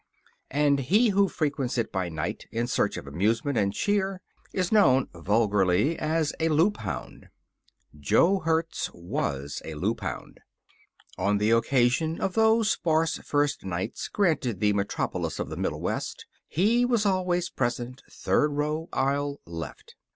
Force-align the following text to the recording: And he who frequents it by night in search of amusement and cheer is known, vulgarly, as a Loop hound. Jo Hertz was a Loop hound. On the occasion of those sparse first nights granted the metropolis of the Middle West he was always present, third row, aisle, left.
And 0.49 0.79
he 0.79 1.09
who 1.09 1.29
frequents 1.29 1.77
it 1.77 1.91
by 1.91 2.09
night 2.09 2.47
in 2.51 2.65
search 2.65 2.97
of 2.97 3.05
amusement 3.05 3.55
and 3.55 3.71
cheer 3.71 4.19
is 4.51 4.71
known, 4.71 5.07
vulgarly, 5.13 5.95
as 5.95 6.33
a 6.39 6.49
Loop 6.49 6.77
hound. 6.77 7.29
Jo 7.99 8.39
Hertz 8.39 8.89
was 8.95 9.61
a 9.63 9.75
Loop 9.75 9.99
hound. 10.01 10.39
On 11.19 11.37
the 11.37 11.51
occasion 11.51 12.19
of 12.19 12.33
those 12.33 12.71
sparse 12.71 13.17
first 13.19 13.63
nights 13.63 14.07
granted 14.07 14.59
the 14.59 14.73
metropolis 14.73 15.37
of 15.37 15.49
the 15.49 15.55
Middle 15.55 15.81
West 15.81 16.25
he 16.47 16.83
was 16.83 17.05
always 17.05 17.51
present, 17.51 18.01
third 18.09 18.53
row, 18.53 18.89
aisle, 18.91 19.39
left. 19.45 19.93